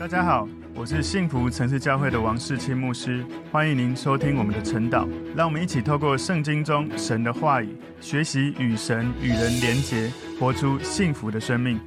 [0.00, 5.06] 大家好，我是幸福城市教会的王世清牧师，欢迎您收听我们的晨祷。
[5.36, 11.78] 让我们一起透过圣经中神的话语，学习与神与人连结，活出幸福的生命。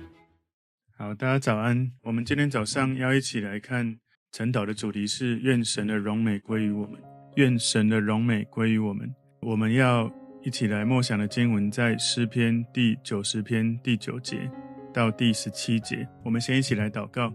[0.96, 1.92] 好，大家早安。
[2.04, 3.98] 我们今天早上要一起来看
[4.32, 7.02] 晨祷的主题是：愿神的荣美归于我们，
[7.38, 9.12] 愿神的荣美归于我们。
[9.42, 10.08] 我们要
[10.44, 14.48] 一起来默想的经文在诗篇第九十篇第九节
[14.94, 16.08] 到第十七节。
[16.24, 17.34] 我们先一起来祷告。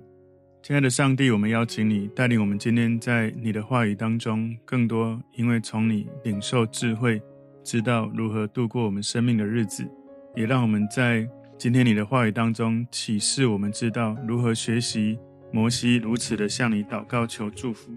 [0.60, 7.22] 亲爱的上帝，我们邀请你带领我们今天在你的话语当中更多，因为从你领受智慧，
[7.64, 9.88] 知道如何度过我们生命的日子，
[10.34, 11.26] 也让我们在
[11.56, 15.18] 今天你的话语当中启示我们知道如何学习
[15.50, 17.90] 摩西如此的向你祷告求祝福。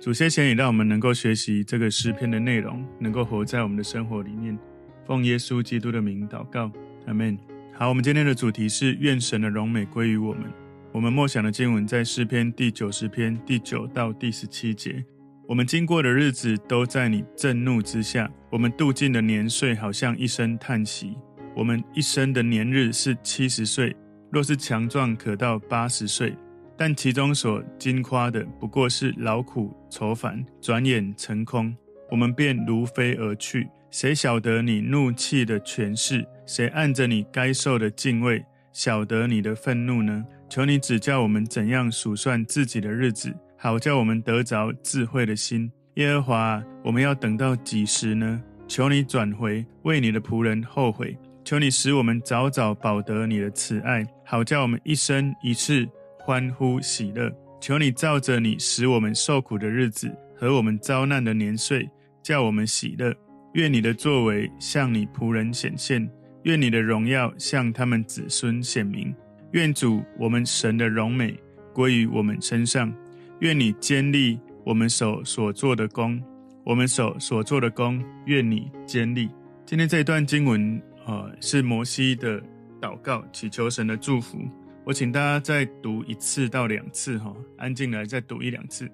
[0.00, 4.58] 主，谢谢你让我们能够学习这个诗篇的内容，能够活在我们的生活里面。
[5.06, 6.72] 奉耶稣基督的名祷告，
[7.06, 7.38] 阿门。
[7.72, 10.50] 好，我们今天的主题是愿神的荣美归于我们。
[10.92, 15.04] 我们默想的经文在诗篇第九十篇第九到第十七节。
[15.46, 21.16] 我们经过的日子都在你震怒之下，我们度尽的年岁好像一声叹息。
[21.54, 23.94] 我们一生的年日是七十岁，
[24.32, 26.36] 若是强壮可到八十岁，
[26.76, 31.72] 但其中所经夸的不过是劳苦愁烦，转眼成空，
[32.10, 33.68] 我们便如飞而去。
[33.92, 36.26] 谁晓得你怒气的权势？
[36.46, 40.24] 谁按着你该受的敬畏，晓得你的愤怒呢？
[40.50, 45.70] 求你指教我们怎样数算自己的日子，好叫我们得着智慧的心。
[45.94, 48.42] 耶和华，我们要等到几时呢？
[48.66, 51.16] 求你转回，为你的仆人后悔。
[51.44, 57.32] 求你使我们早早保得你的慈爱，好叫我们一生一世欢呼喜乐。
[57.60, 61.88] 求你照着你使我们受苦的日子和我们遭难的年岁，
[62.24, 63.14] 叫我们喜乐。
[63.54, 66.10] 愿你的作为向你仆人显现，
[66.42, 69.14] 愿你的荣耀向他们子孙显明。
[69.52, 71.36] 愿主我们神的荣美
[71.74, 72.92] 归于我们身上，
[73.40, 76.22] 愿你坚立我们手所做的功，
[76.64, 79.28] 我们手所做的功，愿你坚立。
[79.66, 82.40] 今天这一段经文，呃，是摩西的
[82.80, 84.38] 祷告，祈求神的祝福。
[84.84, 88.88] 我请大家再读一次到两次，哈，安静来再读一两次。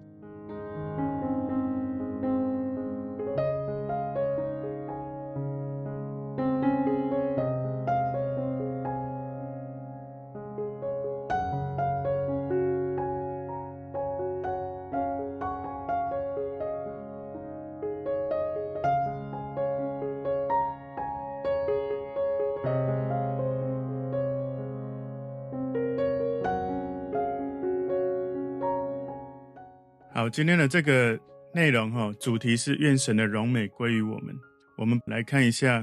[30.37, 31.19] 今天的这个
[31.55, 34.37] 内容哈，主题是愿神的荣美归于我们。
[34.77, 35.83] 我们来看一下，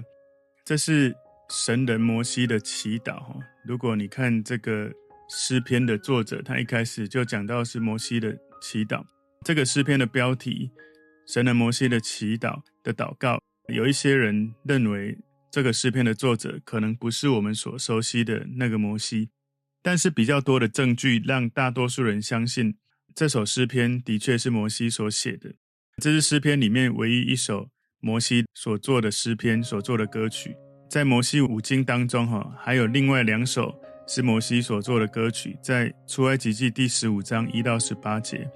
[0.64, 1.12] 这是
[1.50, 3.36] 神人摩西的祈祷哈。
[3.66, 4.92] 如果你看这个
[5.28, 9.03] 诗篇的作者，他一开始就讲到是摩西的祈祷。
[9.44, 10.69] 这个诗篇的标题
[11.28, 13.40] “神人摩西的祈祷”的祷告，
[13.74, 15.18] 有一些人认为
[15.50, 19.31] 这个诗篇的作者可能不是我们所熟悉的那个摩西，
[19.81, 22.75] 但是比较多的证据让大多数人相信。
[23.16, 25.53] 这首诗篇的确是摩西所写的，
[26.01, 27.69] 这是诗篇里面唯一一首
[28.00, 30.56] 摩西所作的诗篇，所做的歌曲。
[30.90, 38.50] 在摩西五经当中，哈，还有另外两首是摩西所作的歌曲，在出埃及记第十五章一到十八节，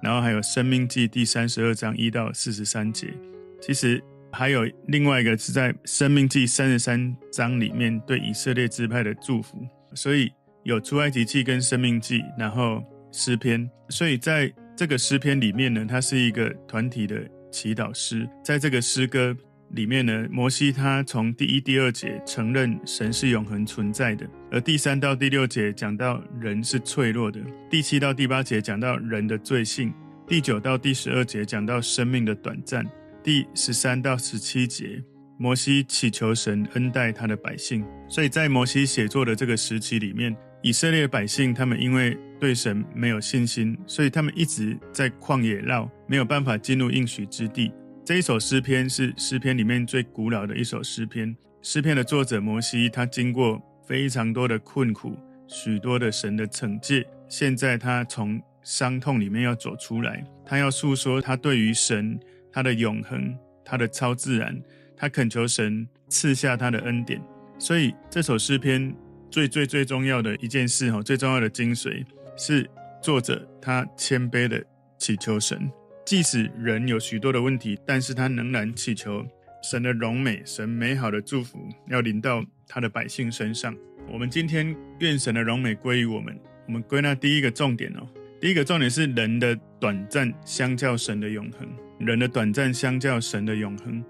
[0.00, 3.12] 然后还有生命记第三十二章一到四十三节。
[3.60, 4.00] 其实
[4.30, 10.30] 还有另外一个是在生命记三十三章里面对以色列支派的祝福，所以
[10.62, 12.80] 有出埃及记跟生命记，然后。
[13.16, 17.16] 诗篇，所以在这个诗篇里面呢，它是一个团体的
[17.52, 18.28] 祈祷诗。
[18.44, 19.34] 在这个诗歌
[19.70, 29.94] 里面呢，摩西他从第一、第二节承认神是永恒存在的，而第三到第六节讲到人是脆弱的，第七到第八节讲到人的罪性，
[30.26, 32.84] 第九到第十二节讲到生命的短暂，
[33.22, 35.00] 第十三到十七节，
[35.38, 37.84] 摩西祈求神恩待他的百姓。
[38.08, 47.70] 所以在摩西写作的这个时期里面，以色列百姓，他们因为对神没有信心，所以他们一直在旷野绕，没有办法进入应许之地。
[48.02, 51.36] 这一首诗篇是诗篇里面最古老的一首诗篇。
[51.60, 55.14] 诗篇的作者摩西，他经过非常多的困苦，
[55.46, 62.18] 许多的神的惩戒，现在他从伤痛里面要走出来，他要诉说他对于神、
[62.50, 64.58] 他的永恒、他的超自然，
[64.96, 67.20] 他恳求神赐下他的恩典。
[67.58, 68.90] 所以这首诗篇。
[69.34, 72.70] 最最最重要的一件事哈，最重要的精髓是
[73.02, 74.64] 作者他谦卑的
[74.96, 75.68] 祈求神，
[76.06, 79.26] 即使人有许多的问题，但是他仍然祈求
[79.60, 81.58] 神的荣美，神美好的祝福
[81.88, 83.74] 要临到他的百姓身上。
[84.08, 86.38] 我们今天愿神的荣美归于我们。
[86.68, 88.06] 我们归纳第一个重点哦，
[88.40, 94.00] 第一个重点是人的短暂相较神的永恒，人的短暂相较神的永恒。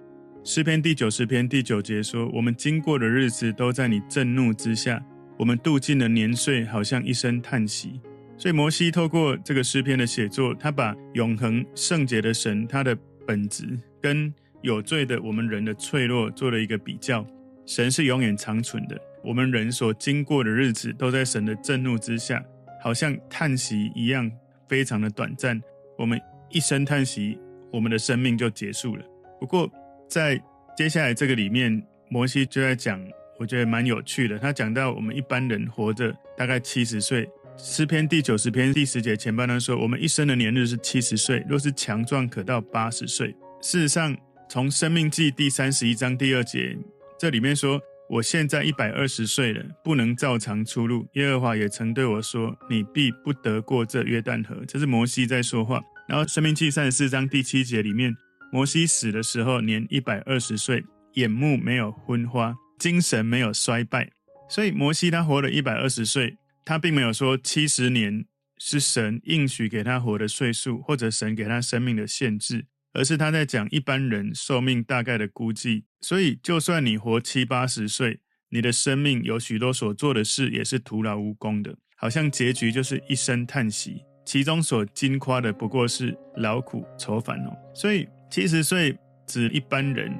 [0.44, 5.03] 诗篇第九十篇第九节说：“我们经过的日子都在你震怒之下，
[5.39, 8.01] 我们度尽了年岁，好像一声叹息。”
[8.37, 12.97] 所以摩西透过这个诗篇的写作，他把永恒圣洁的神他的
[13.27, 17.25] 本质跟有罪的我们人的脆弱做了一个比较。
[17.65, 22.45] 神是永远长存的，我们人所经过的日子都在神的震怒之下，
[22.83, 24.31] 好像叹息一样，
[24.69, 25.61] 非常的短暂。
[25.97, 26.21] 我们
[26.51, 27.39] 一声叹息，
[27.73, 29.05] 我们的生命就结束了。
[29.41, 29.71] 不过，
[30.09, 30.39] 在
[30.77, 33.01] 接下来这个里面，摩西就在讲，
[33.39, 34.39] 我觉得蛮有趣的。
[34.39, 43.29] 他讲到我们一般人活着大概七十岁，诗篇第九十篇第十节前半段说，我们一生的年日是七十岁，若是强壮可到八十岁。
[43.61, 44.17] 事实上，
[44.49, 46.77] 从生命记第三十一章第二节
[47.19, 51.07] 这里面说，我现在一百二十岁了，不能照常出入。
[51.15, 54.57] 耶和华也曾对我说，你必不得过这约旦河。
[54.69, 55.81] 这是摩西在说话。
[56.07, 58.15] 然后生命记三十四章第七节里面。
[58.53, 60.85] 摩西死的时候年一百二十岁，
[61.15, 64.11] 眼目没有昏花，精神没有衰败。
[64.49, 68.25] 所以摩西他活了一百二十岁，他并没有说七十年
[68.59, 75.85] 是神应许给他活的岁数，或者神给他生命的限制，而是他在讲一般人寿命大概的估计。
[76.00, 87.56] 所以就算你活七八十岁，你的生命有许多所做的事也是徒劳无功的，好像结局就是一声叹息，其中所矜夸的不过是劳苦愁烦哦。
[87.75, 88.09] 所以。
[88.31, 88.99] 七十岁
[89.29, 90.12] 指一般人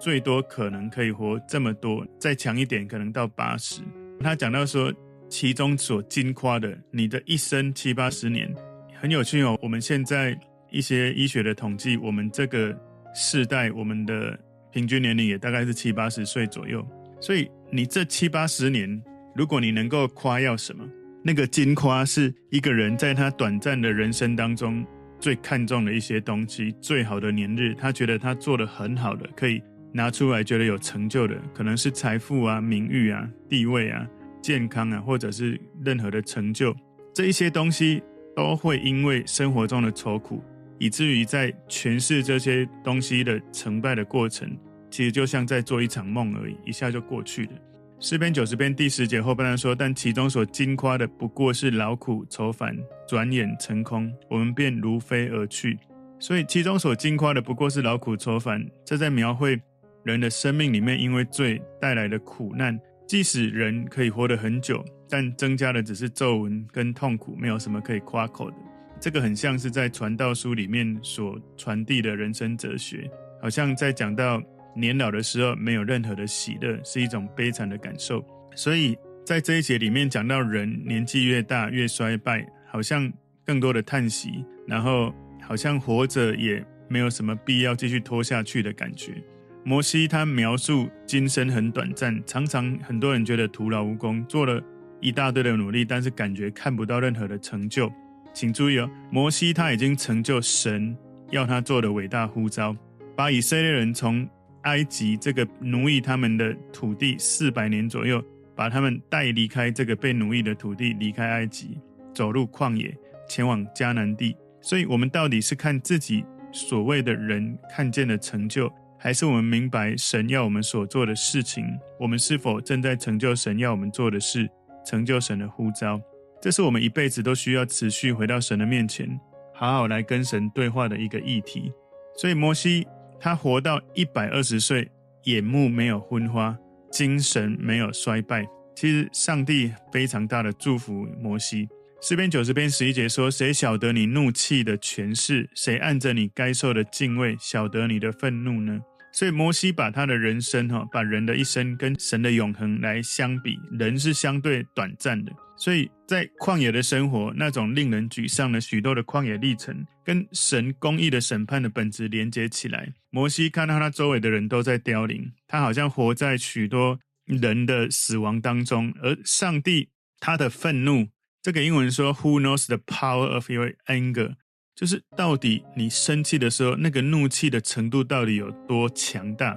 [0.00, 3.82] 最多可能可以活这么多，再强一点可能到八十。
[4.18, 4.90] 他讲到说，
[5.28, 8.50] 其中所金夸的，你的一生七八十年，
[8.98, 9.58] 很有趣哦。
[9.62, 10.34] 我们现在
[10.70, 12.74] 一些医学的统计，我们这个
[13.14, 14.38] 世代，我们的
[14.72, 16.82] 平均年龄也大概是七八十岁左右。
[17.20, 19.02] 所以你这七八十年，
[19.36, 20.88] 如果你能够夸耀什么，
[21.22, 24.82] 那个金夸是一个人在他短暂的人生当中。
[25.20, 34.06] 最看重的一些东西，最好的年日，他觉得他做得很好的，可以拿出来，觉得有成就的，可能是财富啊、名誉啊、地位啊、
[34.42, 36.74] 健康啊，或者是任何的成就，
[37.14, 38.02] 这一些东西
[38.36, 40.42] 都会因为生活中的愁苦，
[40.78, 44.48] 以至于在诠释这些东西的成败的过程，
[44.90, 47.52] 其实就像在做一场梦而已，一下就过去了。
[47.98, 52.74] 诗篇九十篇第十节后半段说：“但其中所矜夸的不过是劳苦愁烦，
[53.06, 55.78] 转眼成空，我们便如飞而去。”
[56.18, 59.60] 所以其中所矜夸的不过是劳苦愁烦，这在描绘
[60.04, 62.78] 人的生命里面因为罪带来的苦难。
[63.06, 68.56] 即使人可以活得很久，但增加的只是皱纹跟痛苦，没有什么可以夸口的。
[69.00, 73.10] 这个很像是在传道书里面所传递的人生哲学，
[73.40, 74.42] 好像在讲到。
[74.72, 78.24] 年老的时候没有任何的喜乐，是一种悲惨的感受。
[78.54, 83.12] 所以在这一节里面讲到人年纪越大越衰败，好像
[83.44, 85.12] 更多的叹息，然后
[85.42, 89.12] 好像活着也没有什么必要继续拖下去的感觉。
[89.62, 94.62] 摩西他描述今生很短暂，常常很多人觉得徒劳无功，做了
[95.00, 97.92] 一大堆的努力，但是感觉看不到任何的成就。
[98.32, 100.96] 请注意哦，摩西他已经成就神
[101.30, 102.74] 要他做的伟大呼召，
[103.14, 104.26] 把以色列人从
[104.62, 108.22] 埃及这个奴役他们的土地四百年左右，
[108.54, 111.78] 把他们带离开这个被奴役的土地，离开埃及，
[112.14, 112.96] 走入旷野，
[113.28, 114.34] 前往迦南地。
[114.62, 118.70] 所以，我们到底是看自己所谓的人看见的成就，
[119.02, 121.64] 还是我们明白神要我们所做的事情？
[121.98, 124.48] 我们是否正在成就神要我们做的事，
[124.84, 126.00] 成就神的呼召？
[126.40, 129.18] 这是我们一辈子都需要持续回到神的面前，
[129.54, 131.72] 好好来跟神对话的一个议题。
[132.16, 132.86] 所以，摩西。
[133.22, 134.90] 他活到一百二十岁，
[135.24, 136.56] 眼目没有昏花，
[136.90, 138.46] 精神没有衰败。
[138.74, 141.68] 其实上帝非常大的祝福摩西。
[142.00, 145.50] 诗篇九十篇十一节说：“谁晓得你怒气的权势？
[145.54, 148.80] 谁按着你该受的敬畏晓得你的愤怒呢？”
[149.12, 155.32] 所以摩西把他的人生哈，把人的一生跟神的永恒来相比，人是相对短暂的。
[155.56, 162.94] 所以在旷野的生活，那种令人沮丧的许多的旷野历程，跟神公义的审判的本质连接起来。
[163.10, 171.08] 摩西看到他周围的人都在凋零，他好像活在许多人的死亡当中，而上帝他的愤怒，
[171.42, 174.36] 这个英文说 “Who knows the power of your anger？”
[174.80, 179.54] 就是到底你生气的时候，那个怒气的程度到底有多强大？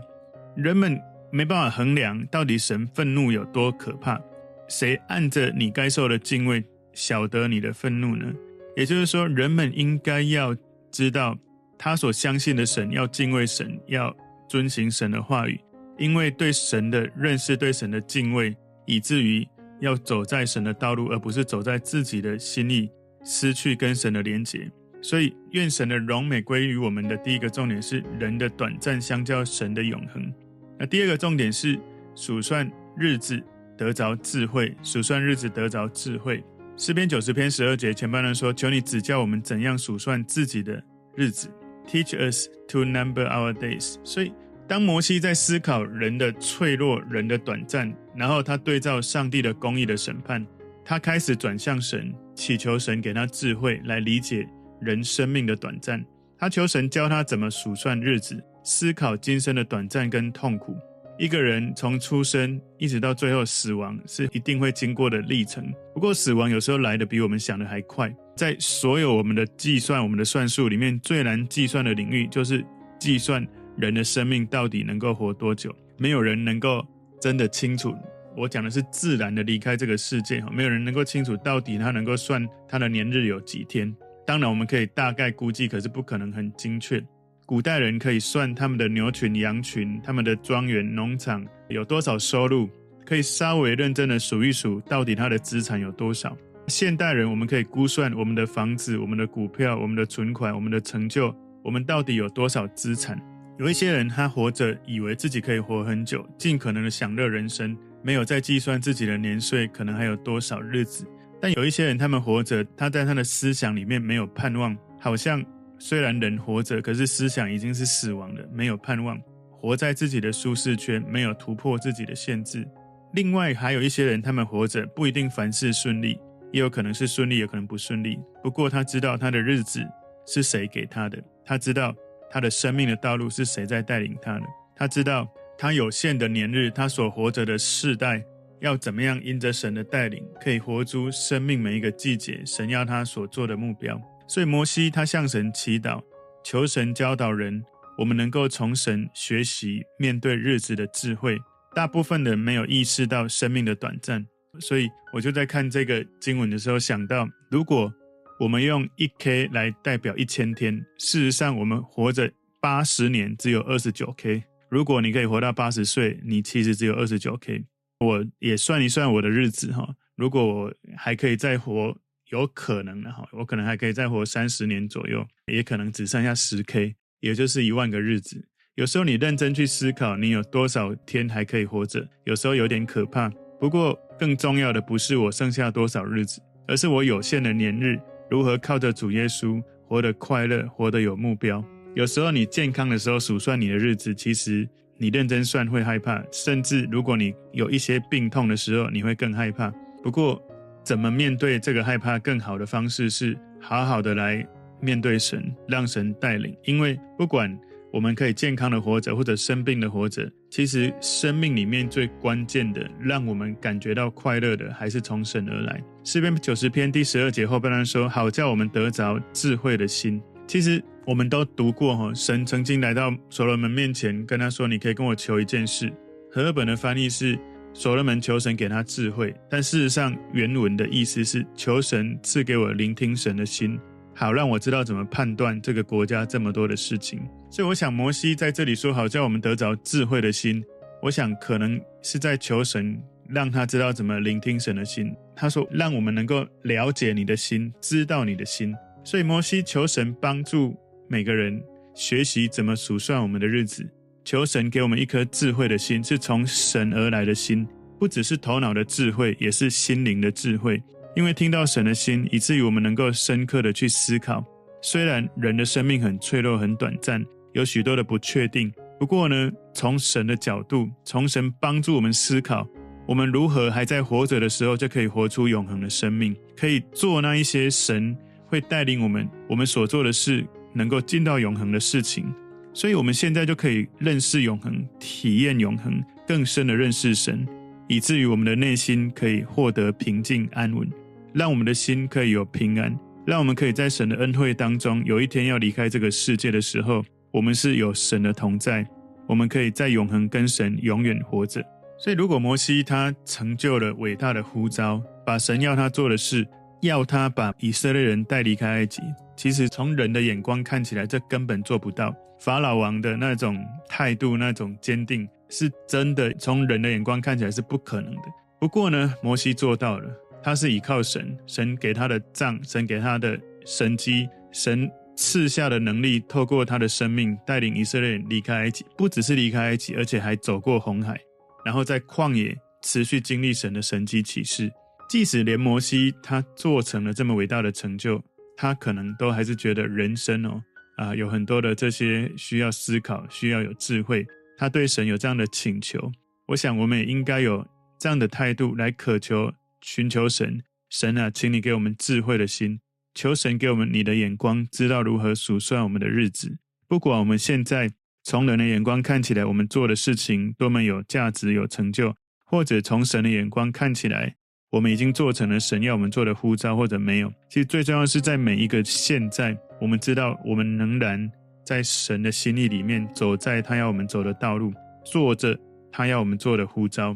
[0.53, 0.99] 人们
[1.31, 4.19] 没办法衡量到底神愤怒有多可怕。
[4.67, 6.61] 谁按着你该受的敬畏，
[6.91, 8.33] 晓得你的愤怒呢？
[8.75, 10.53] 也就是说，人们应该要
[10.91, 11.37] 知道，
[11.79, 14.13] 他所相信的神要敬畏神，要
[14.49, 15.57] 遵行神的话语，
[15.97, 18.53] 因为对神的认识、对神的敬畏，
[18.85, 19.47] 以至于
[19.79, 22.89] 要走在神的道路，而不是走在自己的心意
[23.23, 24.69] 失去跟神的连结。
[25.03, 30.33] 所以，愿神的荣美归于我们的第一个重点是人的短暂相较神的永恒。
[30.79, 31.77] 那第二个重点是
[32.15, 33.43] 数算日子
[33.77, 36.41] 得着智慧，数算日子得着智慧。
[36.77, 40.81] 诗篇九十篇十二节前半段说：“求你指教我们怎样数算自己的
[41.15, 41.49] 日子
[41.85, 44.31] ，Teach us to number our days。”所以，
[44.69, 50.47] 当摩西在思考人的脆弱、人的短暂，然后他对照上帝的公义的审判，
[50.85, 54.47] 他开始转向神，祈求神给他智慧来理解。
[54.83, 56.03] 人生命的短暂，
[56.37, 60.75] 他求神教他怎么数算日子，思考今生的短暂跟痛苦。
[61.19, 65.63] 一个人从出生一直到最后死亡，是一定会经过的历程。
[65.93, 68.13] 不过，死亡有时候来的比我们想的还快。
[68.35, 72.65] 在所有我们的计算、我们的算术里面，最难计算的领域就是
[72.99, 73.45] 计算
[73.77, 75.73] 人的生命到底能够活多久。
[75.97, 76.83] 没有人能够
[77.21, 77.95] 真的清楚。
[78.35, 83.95] 我讲的是自然的离开这个世界哈，没有人能够清楚到底他能够算他的年日有几天。
[84.25, 87.03] 当然，我们可以大概估计，可是不可能很精确。
[87.45, 92.69] 古代人可以算他们的牛群、羊群，他们的庄园、农场有多少收入，
[93.05, 96.35] 可以稍微认真的数一数，到底他的资产有多少。
[96.67, 103.19] 现代人，我们可以估算我们的房子、我们的股票、我们的存款、我们的成就，我们到底有多少资产。
[103.59, 111.05] 有一些人，他活着以为自己可以活很久，尽可能的享乐人生，没有在计算自己的年岁可能还有多少日子。
[111.43, 115.43] 但有一些人，他们活着，他在他的思想里面没有盼望，好像
[115.77, 119.19] 虽然人活着，可是思想已经是死亡的，没有盼望，
[119.51, 122.65] 活在自己的舒适圈，没有突破自己的限制。
[123.11, 126.17] 另外还有一些人，他们活着不一定凡事顺利，
[126.53, 128.17] 也有可能是顺利，也可能不顺利。
[128.41, 129.85] 不过他知道他的日子
[130.25, 131.93] 是谁给他的，他知道
[132.31, 134.45] 他的生命的道路是谁在带领他的，
[134.77, 138.23] 他知道他有限的年日，他所活着的世代。
[138.63, 144.01] 要怎么样因着神的带领，可以活出生命每一个季节，神要他所做的目标。
[144.25, 146.01] 所以摩西他向神祈祷，
[146.45, 147.61] 求神教导人，
[147.97, 151.37] 我们能够从神学习面对日子的智慧。
[151.75, 154.25] 大部分的人没有意识到生命的短暂，
[154.61, 157.93] 所以我就在看这个经文的时候想到，如果
[158.39, 164.41] 我们用一 K 来代表一千天，事实上我们活着八十年只有二十九 K。
[164.69, 167.65] 如果你可以活到八十岁，你其实只有二十九 K。
[168.03, 171.95] 我也算一算我的日子哈，如果我还可以再活，
[172.29, 178.47] 有可能的哈，我可能还可以再活三十年左右，也可能只剩下十 K，也就是一万个日子。
[178.75, 183.29] 有时候你认真去思考，你有多少天还可以活着，有时候有点可怕。
[183.59, 191.63] 不过更重要的不是我剩下多少日子，而是我有限的年日如何靠着主耶稣活得快乐，活得有目标。
[191.95, 194.67] 有时候你健康的时候数算你的日子，其实。
[194.97, 199.69] 你认真算会害怕，甚至如果你有一些病痛的时候，你会更害怕。
[200.01, 200.41] 不过，
[200.83, 204.47] 怎么面对这个害怕更好的方式是好好的来
[204.79, 206.55] 面对神，让神带领。
[206.63, 207.57] 因为不管
[207.91, 215.81] 我们可以健康的活着，或者生病的活着，其实生命里面最关键的，让我们感觉到快乐的，还是从神而来。
[216.03, 220.83] 诗篇九十篇第十二节后半段说：“好叫我们得着智慧的心。”其实。
[221.05, 225.91] 我们都读过哈，神曾经来到所罗门面前，跟他说：“你可以跟我求一件事。”
[226.31, 227.37] 和合本的翻译是
[227.73, 233.77] 所罗门求神给他智慧，但事实上原文的意思是求神赐给我聆听神的心，
[234.15, 237.19] 好让我知道怎么判断这个国家这么多的事情。
[237.51, 240.63] 所以我想摩西在这里说：“好叫我们得着智慧的心。”
[241.03, 245.13] 我想可能是在求神让他知道怎么聆听神的心。
[245.35, 250.73] 他说：“让我们能够了解你的心，知道你的心。”所以摩西求神帮助。
[251.13, 253.87] 每个人学习怎么数算我们的日子，
[254.25, 257.67] 求神给我们一颗智慧的心，是从神而来的心，
[257.99, 260.81] 不只是头脑的智慧，也是心灵的智慧。
[261.15, 264.43] 因为听到神的心，以至于我们能够深刻的去思考。
[264.81, 272.67] 虽然人的生命很脆弱、很短暂，有许多的不确定，不过呢，从神的角度，从神帮助我们思考，
[273.07, 278.17] 我们如何还在活着的时候就可以活出永恒的生命，可以做那一些神
[278.47, 280.43] 会带领我们，我们所做的事。
[280.73, 282.33] 能够进到永恒的事情，
[282.73, 287.47] 所以我们现在就可以认识永恒，体验永恒，更深的认识神，
[287.87, 290.89] 以至于我们的内心可以获得平静安稳，
[291.33, 298.87] 让我们的心可以有平安，让我们可以在神的恩惠当中，有一天要离开这个世界的时候，我们是有神的同在，
[299.27, 301.63] 我们可以在永恒跟神永远活着。
[301.99, 306.45] 所以，如果摩西他成就了伟大的呼召，把神要他做的事，
[306.81, 309.01] 要他把以色列人带离开埃及。
[309.35, 312.13] 其实从人的眼光看起来，这根本做不到。
[312.39, 318.23] 法老王的那种态度、那种坚定，是真的从人的眼光看起来是不可能的。
[318.59, 320.09] 不过呢，摩西做到了。
[320.45, 331.17] 他是依靠神，神给他的杖，神给他的神迹，神赐下的能力，透过他的生命带领以色列人离开埃及，不只是离开埃及，而且还走过红海，
[331.63, 334.69] 然后在旷野持续经历神的神迹启示。
[335.09, 338.21] 即使连摩西他做成了这么伟大的成就，
[338.63, 340.63] 他可能都还是觉得人生哦
[340.95, 344.25] 啊、有很多的这些需要思考，需要有智慧。
[344.57, 346.09] 他对神有这样的请求，
[346.45, 347.67] 我想我们也应该有
[347.99, 349.51] 这样的态度来渴求、
[349.81, 350.63] 寻求神。
[350.89, 352.79] 神啊，请你给我们智慧的心，
[353.13, 356.57] 求神给我们你的眼光，知道如何数算我们的日子。
[356.87, 357.91] 不管我们现在
[358.23, 362.15] 从人的眼光看起来，我们做的事情多么有价值、有成就，
[362.45, 364.37] 或者从神的眼光看起来，
[364.73, 367.31] 我们已经做成了神要我们做的呼召，或者没有。
[367.47, 371.31] 其实最重要是在每一个现在，我们知道我们仍然。
[371.65, 374.73] 在神的心意里面，走在他要我们走的道路，
[375.05, 375.57] 做着
[375.89, 377.15] 他要我们做的呼召，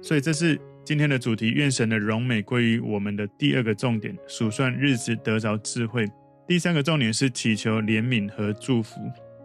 [0.00, 1.50] 所以这是今天的主题。
[1.50, 6.06] 愿神的荣美归于我们的第二个重点，数算日子得着智慧。
[6.46, 9.00] 第三个重点是祈求怜悯和祝福，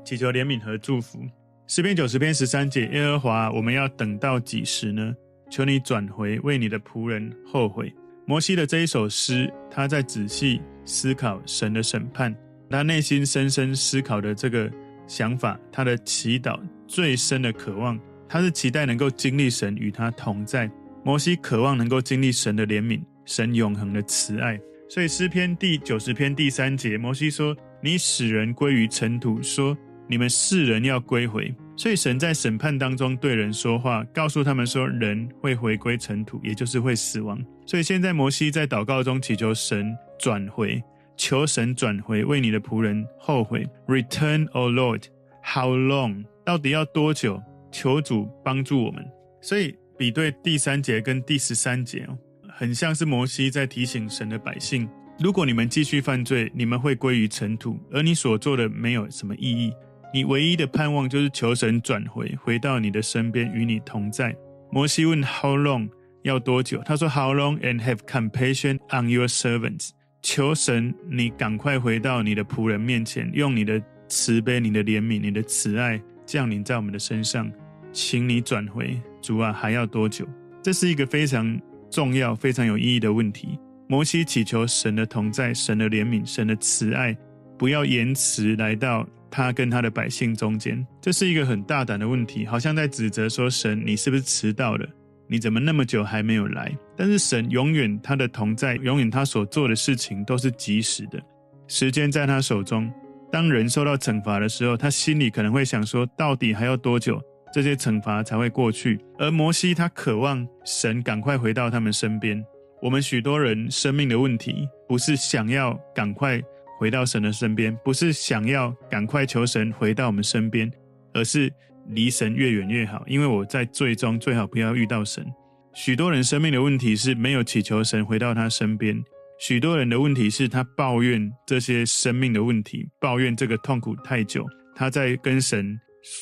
[0.05, 1.25] 祈求怜悯和祝福。
[1.65, 5.15] 诗篇九十篇十三节，耶和华，我们要等到几时呢？
[5.53, 7.93] 求你转回，为你的仆人后悔。
[8.25, 12.35] 摩西的这一首诗，他在仔细思考神的审判。
[12.71, 14.67] 他内心深深思考的这个
[15.05, 20.67] 想法，他的祈祷最深的渴望，他是期待能够经历神与他同在。
[21.03, 24.59] 摩西渴望能够经历神的怜悯，神永恒的慈爱。
[24.89, 29.77] 所以诗篇第九十篇第三节，摩西说：“你使人归于尘土，说
[30.09, 37.43] 你们世人要归回。”所以神在审判当中对人说话，告诉他们说人会回归尘土，也就是会死亡。
[37.65, 40.81] 所以现在摩西在祷告中祈求神转回。
[41.15, 43.67] 求神转回，为你的仆人后悔。
[43.87, 45.03] Return, O Lord,
[45.43, 46.25] how long？
[46.43, 47.39] 到底要多久？
[47.71, 49.05] 求主帮助我们。
[49.39, 52.17] 所以比对第三节跟第十三节哦，
[52.49, 54.89] 很像是摩西在提醒神的百姓：
[55.19, 59.71] 如果你们继续犯罪，你们会归于尘土，而你所做的没有什么意义。
[60.13, 64.35] 你唯一的盼望就是求神转回，回到你的身边，与你同在。
[64.71, 65.89] 摩西问：How long？
[66.21, 66.79] 要多久？
[66.85, 69.89] 他说：How long and have compassion on your servants。
[70.21, 77.51] 求神，你赶快回到你的仆人面前，用你的慈悲、你的怜悯、你的慈爱降临在我们的身上，
[77.91, 78.95] 请你转回。
[79.19, 80.27] 主啊，还要多久？
[80.61, 81.59] 这是一个非常
[81.89, 83.59] 重要、非常有意义的问题。
[83.89, 87.17] 摩西祈求神的同在、神的怜悯、神的慈爱，
[87.57, 90.85] 不要延迟来到他跟他的百姓中间。
[91.01, 94.87] 这是一个很大胆的问题，好像在指责说：神，你是不是迟到了？
[95.27, 96.71] 你怎么那么久还没有来？
[96.95, 101.19] 但是神永远他的同在，永远他所做的事情都是及时的，
[101.67, 102.91] 时间在他手中。
[103.31, 107.19] 当人受到惩罚的时候，他心里可能会想说：到底还要多久，
[107.51, 108.99] 这些惩罚才会过去？
[109.17, 112.45] 而摩西他渴望神赶快回到他们身边。
[112.79, 116.39] 我们许多人生命的问题，不是想要赶快
[116.83, 120.69] 回到神的身边，不是想要赶快求神回到我们身边，
[121.13, 121.49] 而是。
[121.89, 125.25] 离神越远越好，因为我在最终最好不要遇到神。
[125.73, 129.03] 许多人生命的问题是没有祈求神回到他身边，
[129.37, 134.45] 许多人的问题是他抱怨这些生命的问题，抱怨这个痛苦太久。
[134.73, 135.77] 他在跟神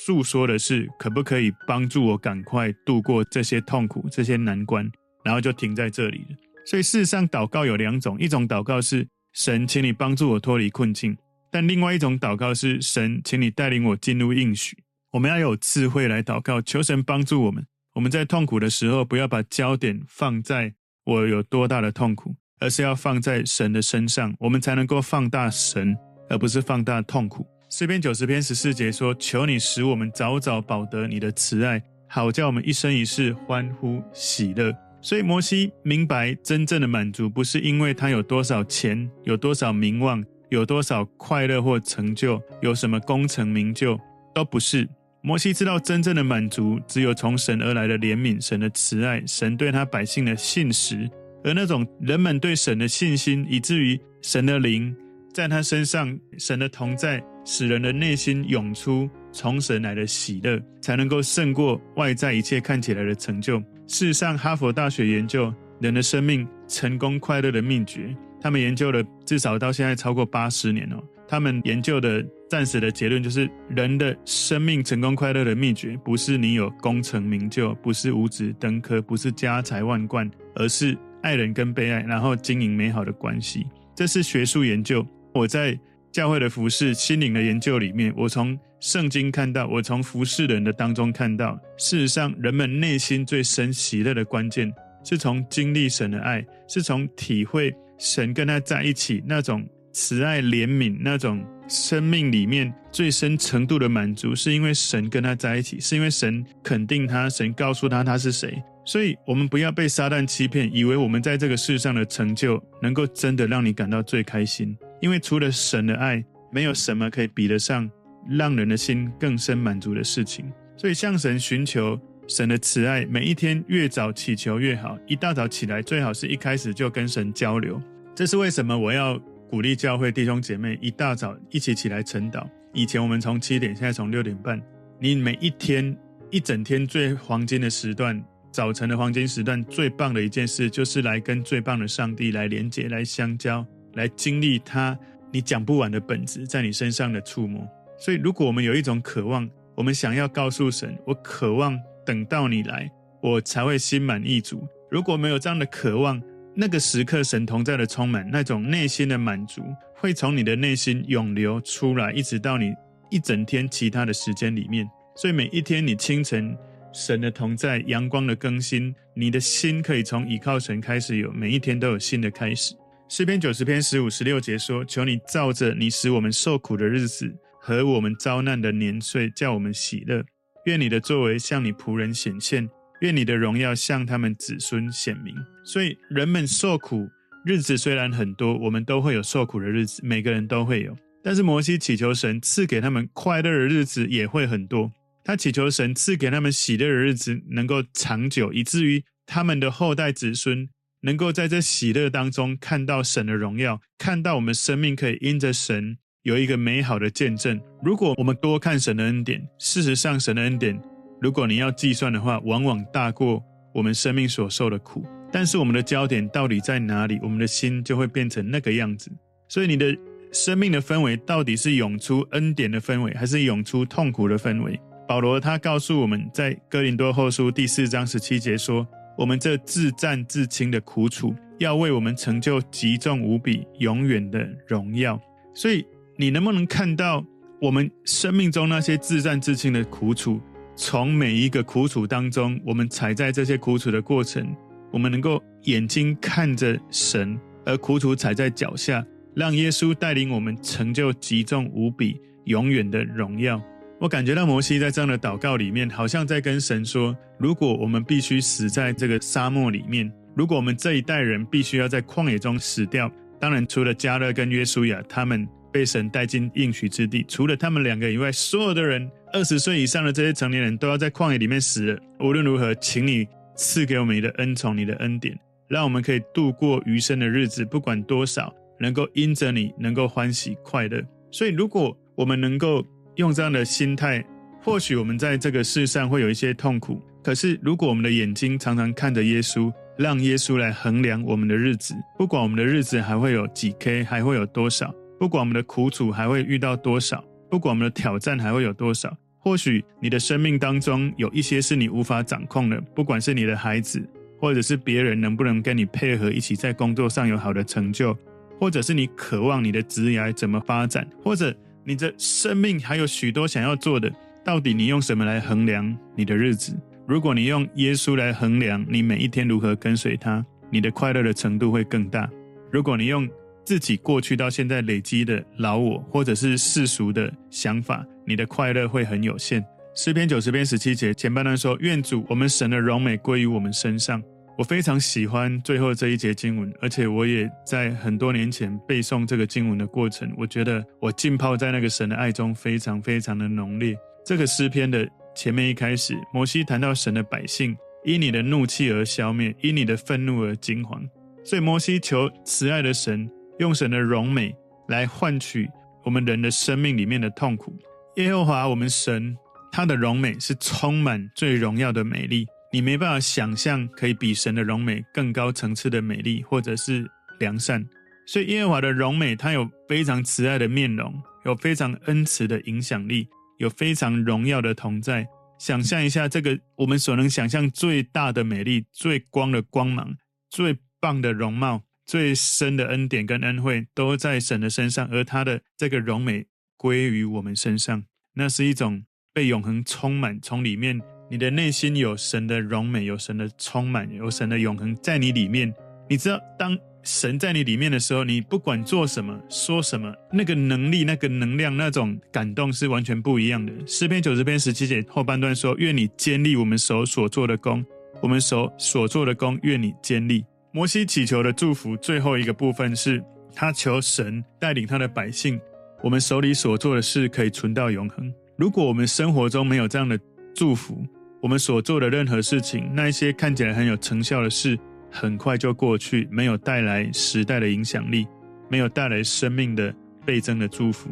[0.05, 4.89] 诉说的是，可不可以帮助我赶快度过这些痛苦、这些难关，
[5.23, 6.35] 然后就停在这里了。
[6.65, 11.13] 所以事实上，祷告有两种，一种祷告是神，请你帮助我脱离困境；
[11.49, 14.77] 但另外一种祷告是神，请你带领我进入应许。
[15.11, 17.65] 我们要有智慧来祷告，求神帮助我们。
[17.93, 20.73] 我们在痛苦的时候，不要把焦点放在
[21.05, 25.97] 我有多大的痛苦，而是要放在神的身上，我们才能够放大神，
[26.29, 27.45] 而不是放大痛苦。
[27.69, 43.99] 诗篇九十篇十四节说：“求你使我们早早保得你的慈爱，好叫我们一生一世欢呼喜乐。”所以摩西明白，真正的满足不是因为他有多少钱、有多少名望、有多少快乐或成就、有什么功成名就，
[44.33, 44.87] 都不是。
[45.23, 51.09] 摩西知道，真正的满足只有从神而来的怜悯、神的慈爱、神对他百姓的信实，
[51.43, 54.95] 而那种人们对神的信心，以至于神的灵
[55.33, 63.61] 在他身上，神的同在，使人的内心涌出从神来的喜乐，才能够胜过外在一切看起来的成就。
[63.91, 71.03] 事实上，哈佛大学研究人的生命成功快乐的秘诀，他们研究了至少到现在超过八十年哦。
[71.27, 83.67] 他们研究的暂时的结论就是，人的生命成功快乐的秘诀，不是你有功成名就，不是五子登科，不是家财万贯，而是爱人跟被爱，然后经营美好的关系。
[83.93, 85.05] 这是学术研究。
[85.33, 85.77] 我在
[86.13, 99.63] 教会的服事、心灵的研究里面，我从圣经看到，我从服事人的当中看到，事实上，人们内心最深喜乐的关键，是从经历神的爱，是从体会神跟他在一起那种
[99.93, 108.61] 慈爱怜悯，那种生命里面最深程度的满足，是因为神跟他在一起，是因为神肯定他，神告诉他他是谁。
[108.83, 117.87] 所以，我们不要被撒旦欺骗，以为我们在这个世上的成就能够真的让你感到最开心，因为除了神的爱，没有什么可以比得上
[118.29, 120.51] 让人的心更深满足的事情。
[120.77, 121.99] 所以，向神寻求。
[122.27, 124.97] 神的慈爱，每一天越早祈求越好。
[125.05, 127.81] 一大早起来，最好是一开始就跟神交流。
[128.15, 132.47] 这是为什么我要鼓励教会弟兄姐妹一大早一起起来晨祷。
[132.73, 134.61] 以前我们从七点，现在从六点半。
[134.97, 135.93] 你每一天
[136.29, 144.97] 一整天最黄金的时段，早晨的黄金时段，最棒的一件事就是来跟最棒的上帝来连接、来相交、来经历他
[145.33, 147.67] 你讲不完的本质在你身上的触摸。
[148.01, 151.79] 所以，如果我们有一种渴望，我们想要告诉神，我渴望。
[152.03, 154.67] 等到你来，我才会心满意足。
[154.89, 156.19] 如果没有这样的渴望，
[156.55, 159.61] 那个时刻神同在的充满，那种内心的满足，
[159.93, 162.73] 会从你的内心涌流出来，一直到你
[163.11, 164.89] 一整天其他的时间里面。
[165.15, 166.57] 所以每一天你清晨
[166.91, 172.73] 神的同在，阳光的更新，你的心可以从倚靠神开始有，每一天都有新的开始。
[173.09, 180.25] 诗篇九十篇十五十六节说：“求你照着你使我们受苦的日子和我们遭难的年岁，叫我们喜乐。”
[180.65, 182.69] 愿你的作为向你仆人显现，
[182.99, 185.33] 愿你的荣耀向他们子孙显明。
[185.63, 187.09] 所以人们受苦
[187.43, 190.95] 日子虽然很多，我们都会有受苦的日子，每个人都会有。
[191.23, 194.91] 但是摩西祈求神赐给他们快乐的日子也会很多，
[195.23, 200.69] 他祈求神赐给他们喜乐的日子能够长久，以至于他们的后代子孙
[201.01, 205.97] 能够在这喜乐当中看到神的荣耀，看到我们生命可以因着神。
[206.23, 207.59] 有一个美好的见证。
[207.81, 210.79] 如果我们多看神的恩典，事实上，神的恩典，
[211.19, 215.03] 如果你要计算的话，往往大过我们生命所受的苦。
[215.31, 219.11] 但是，我们的焦点到底在哪里，我们的心就会变成那个样子。
[219.47, 219.97] 所以，你的
[220.31, 224.79] 生命的氛围到底是涌出恩典的氛围，还是涌出痛苦的氛围？
[225.07, 235.19] 保罗他告诉我们在哥林多后书第四章十七节说：“我们这自战自轻的苦楚，要为我们成就极重无比、永远的荣耀。”
[235.55, 235.83] 所以。
[236.21, 237.25] 你能不能看到
[237.59, 240.39] 我们生命中那些自战自轻的苦楚？
[240.75, 244.55] 从每一个苦楚当中，我们踩在这些苦楚的过程，
[244.91, 249.03] 我们能够眼睛看着神，而苦楚踩在脚下，
[249.35, 253.59] 让耶稣带领我们成就极重无比、永远的荣耀。
[253.99, 265.47] 我感觉到摩西在这样的祷告里面，好像在跟神说：如果我们必须死在这个沙漠里面，如果我们这一代人必须要在旷野中死掉，当然除了加勒跟约书亚他们。
[265.71, 271.99] 被神带进应许之地，除了他们两个以外，所有的人二十岁以上的这些成年人都要在旷野里面死了。
[272.19, 281.01] 无论如何，请你赐给我们你的恩宠、你的恩典，让我们可以度过余生的日子，不管多少，能够因着你能够欢喜快乐。
[281.31, 284.23] 所以，如果我们能够用这样的心态，
[284.61, 287.01] 或许我们在这个世上会有一些痛苦。
[287.23, 294.93] 可是，如果我们的眼睛常常看着耶稣，让耶稣来衡量我们的日子，不管我们的日子还会有几 K，还会有多少。
[295.21, 304.01] 不管我们的苦楚还会遇到多少，不管我们的挑战还会有多少，或许你的生命当中有一些是你无法掌控的，不管是你的孩子，
[304.39, 308.17] 或者是别人能不能跟你配合一起在工作上有好的成就，
[308.59, 314.11] 或者是你渴望你的职业怎么发展，或者你的生命还有许多想要做的，
[314.43, 316.75] 到底你用什么来衡量你的日子？
[317.07, 322.27] 如果你用耶稣来衡量你每一天如何跟随他，你的快乐的程度会更大。
[322.71, 323.29] 如果你用
[323.63, 329.63] 自己过去到现在累积的老我，或者是世俗的想法，你的快乐会很有限。
[329.93, 334.21] 诗篇九十篇十七节前半段说：“愿主我们神的荣美归于我们身上。”
[334.57, 343.97] 我非常喜欢最后这一节经文，而且我也在很多年前背诵这个经文的过程，我觉得我浸泡在那个神的爱中，非常非常的浓烈。
[344.25, 351.01] 这个诗篇的前面一开始，摩西谈到神的百姓因你的怒气而消灭，因你的愤怒而惊惶，
[351.43, 353.29] 所以摩西求慈爱的神。
[353.61, 354.55] 用神的荣美
[354.87, 355.69] 来换取
[356.03, 357.77] 我们人的生命里面的痛苦。
[358.15, 359.37] 耶和华我们神，
[359.71, 367.07] 他的荣美是充满最荣耀的美丽，你没办法想象可以比神的荣美更高层次的美丽，或者是
[367.39, 367.85] 良善。
[368.25, 371.13] 所以耶和华的荣美，他有非常慈爱的面容，
[371.45, 373.27] 有非常恩慈的影响力，
[373.59, 375.27] 有非常荣耀的同在。
[375.59, 380.15] 想象一下，这个我们所能想象最大的美丽、最光的光芒、
[380.49, 381.83] 最棒的容貌。
[382.11, 386.45] 最深的恩典跟恩惠都在神的身上，而他的这个荣美
[386.75, 395.73] 归于我们身上，那是一种被永恒充满，从里面你的内心有神的荣美，有神的充满，有神的永恒在你里面。
[396.09, 403.71] 你知道，当神在你里面的时候，你不管做什么、说什么，那个能力、那个能量、那种感动是完全不一样的。
[403.87, 407.85] 诗篇九十篇十七节后半段说：“愿你坚立我们手所做的工，
[408.21, 410.43] 我们手所做的工，愿你坚立。”
[410.73, 413.21] 摩西祈求的祝福最后一个部分是
[413.53, 415.59] 他求神带领他的百姓，
[416.01, 418.33] 我们手里所做的事可以存到永恒。
[418.55, 420.17] 如果我们生活中没有这样的
[420.55, 421.05] 祝福，
[421.41, 424.79] 我们所做的任何事情，那一些看起来很有成效的事，
[425.11, 428.25] 很快就过去，没有带来时代的影响力，
[428.69, 429.93] 没有带来生命的
[430.25, 431.09] 倍增的祝福。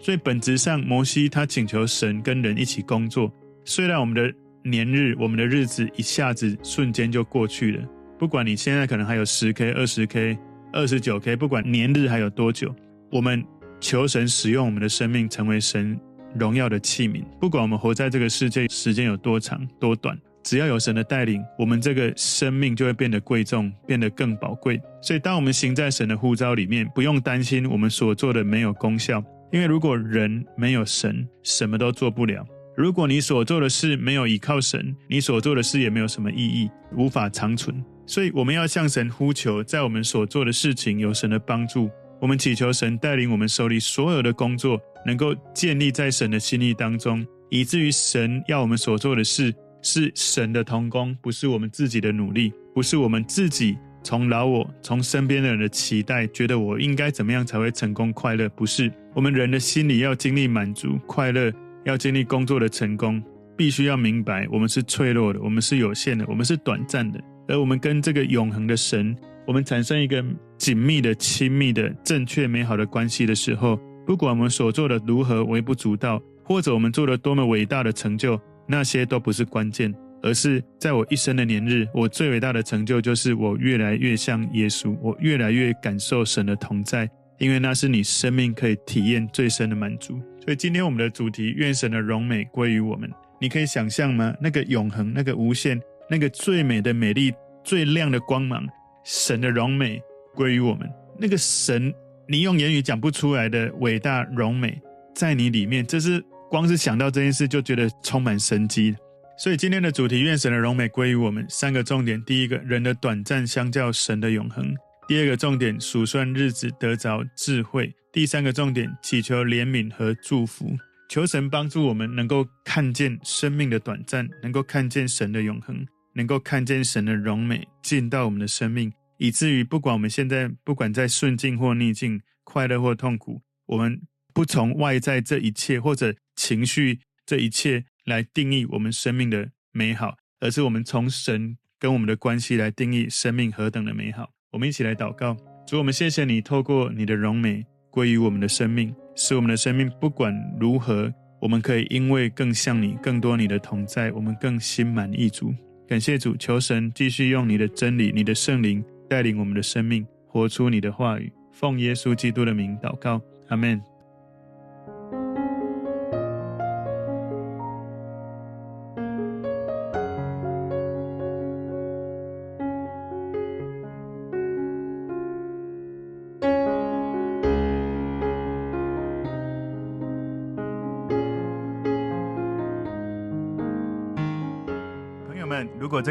[0.00, 3.32] 所以本质上，摩西他请求神跟人一起工作。
[3.64, 10.38] 虽然我们的年日、我们的日子一下子瞬间就过去了，不管你现在可能还有十 K、二十 K、
[10.72, 12.74] 二十九 K，不管年日还有多久，
[13.10, 13.44] 我们
[13.80, 15.98] 求神使用我们的生命，成为神。
[16.38, 24.78] 荣耀的器皿，不管我们活在这个世界时间有多长多短，只要有神的带领，我们这个生命就会变得贵重，变得更宝贵。
[25.00, 32.44] 所以，当我们行在神的呼召里面，不用担心我们所做的没有功效，因为如果人没有神，什么都做不了。
[32.76, 37.82] 如果你所做的事没有依靠神，你所做的事也没有什么意义，无法长存。
[38.06, 41.90] 所以，我们要向神呼求，在我们所做的事情有神的帮助。
[42.20, 61.52] 我们祈求神带领我们手里所有的工作，能够建立在神的心意当中，以至于神要我们所做的事是神的同工，不是我们自己的努力，不是我们自己从老我、从身边的人的期待，觉得我应该怎么样才会成功快乐，不是我们人的心里要经历满足快乐，
[61.84, 63.22] 要经历工作的成功，
[63.58, 69.16] 必须要明白我们是脆弱的，我们是有限的，我们是短暂的，而我们跟这个永恒的神。
[69.46, 70.24] 我们产生一个
[70.58, 90.20] 紧密的、亲密的、正确、美好的关系的时候，不管我们所做的如何微不足道，或者我们做了多么伟大的成就，那些都不是关键，而是在我一生的年日，我最伟大的成就就是我越来越像耶稣，我越来越感受神的同在，因为那是你生命可以体验最深的满足。
[90.44, 93.08] 所以今天我们的主题，愿神的荣美归于我们。
[93.40, 94.34] 你可以想象吗？
[94.40, 97.32] 那个永恒、那个无限、那个最美的美丽、
[97.64, 98.66] 最亮的光芒。
[99.04, 100.02] 神的荣美
[100.34, 101.94] 归于我们，那个神，
[102.28, 104.82] 你用言语讲不出来的伟大荣美，
[105.14, 108.96] 在你里面，这是光是想到这件事就觉得充满神机。
[109.38, 111.46] 所以今天的主题，愿神的荣美归于我们。
[111.48, 114.64] 三个重点：第一个，人的短暂相较神的永恒；
[115.06, 120.76] 第二个重点，数算日子得着智慧；第三个重点，祈求怜悯和祝福。
[121.08, 125.86] 求神帮助我们能够看见生命的短暂，能够看见神的永恒。
[126.16, 134.00] 能够看见神的荣美进到我们的生命，以至于不管我们现在不管在顺境或逆境，快乐或痛苦，我们
[134.32, 144.30] 不从外在这一切或者情绪这一切来定义我们生命的美好，而是我们从神跟我们的关系来定义生命何等的美好。
[144.52, 155.54] 我们一起来祷告，主，我们谢谢你透过你的荣美归于我们的生命，使我们的生命不管如何，我们可以因为更像你，更多你的同在，我们更心满意足。
[155.88, 161.32] 感谢主，求神继续用你的真理、你的圣灵带领我们的生命，活出你的话语。
[161.52, 163.95] 奉耶稣基督的名祷告，阿门。